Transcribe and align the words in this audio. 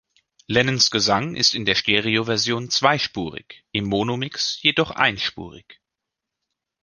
Lennons 0.47 0.89
Gesang 0.89 1.35
ist 1.35 1.53
in 1.53 1.63
der 1.63 1.75
Stereoversion 1.75 2.71
zweispurig, 2.71 3.63
im 3.71 3.85
Monomix 3.85 4.59
jedoch 4.63 4.89
einspurig. 4.89 5.79